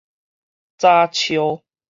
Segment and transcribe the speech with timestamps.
[0.79, 1.61] 早 𪁎